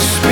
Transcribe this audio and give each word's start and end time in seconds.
spirit 0.00 0.29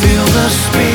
Feel 0.00 0.24
the 0.24 0.48
spirit 0.48 0.89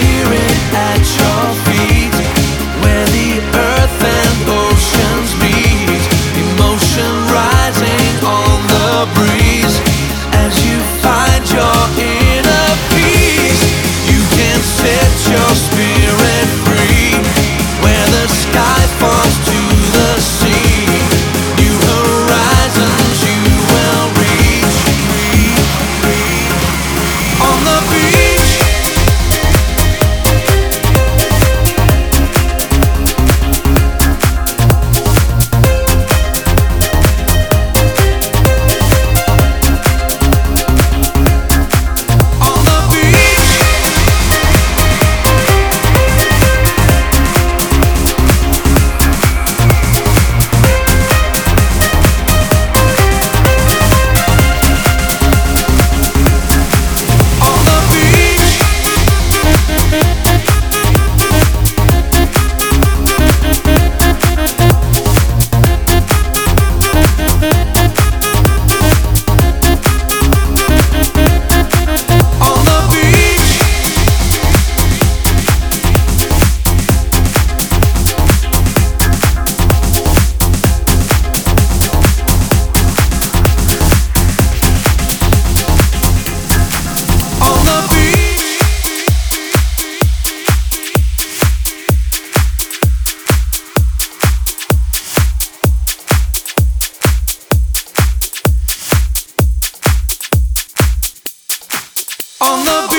love. 102.66 102.95